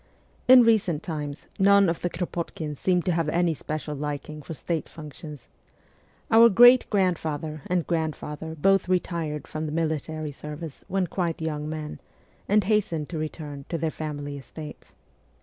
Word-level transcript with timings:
In 0.47 0.63
recent 0.63 1.03
times, 1.03 1.47
none 1.59 1.87
of 1.87 1.99
the 1.99 2.09
Kropotkins 2.09 2.77
seem 2.79 3.03
to 3.03 3.11
have 3.11 3.27
had 3.27 3.35
any 3.35 3.53
special 3.53 3.93
liking 3.95 4.41
for 4.41 4.55
state 4.55 4.89
functions. 4.89 5.47
Our 6.31 6.49
great 6.49 6.89
grandfather 6.89 7.61
and 7.67 7.85
grandfather 7.85 8.55
both 8.55 8.89
retired 8.89 9.45
from 9.45 9.67
the 9.67 9.71
military 9.71 10.31
service 10.31 10.83
when 10.87 11.05
quite 11.05 11.39
young 11.39 11.69
men, 11.69 11.99
and 12.49 12.63
hastened 12.63 13.09
to 13.09 13.19
return 13.19 13.65
to 13.69 13.77
their 13.77 13.91
family 13.91 14.39
estates. 14.39 14.95